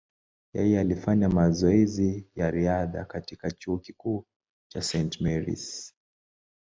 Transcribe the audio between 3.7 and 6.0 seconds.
kikuu cha St. Mary’s.